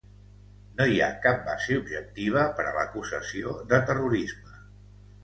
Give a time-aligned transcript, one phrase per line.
[0.77, 4.57] No hi ha cap base objectiva per a l’acusació de terrorisme.